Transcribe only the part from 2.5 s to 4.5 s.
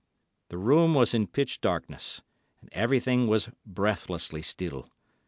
and everything was breathlessly